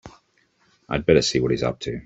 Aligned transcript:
I'd 0.89 1.05
better 1.05 1.21
see 1.21 1.39
what 1.39 1.51
he's 1.51 1.61
up 1.61 1.79
to. 1.81 1.99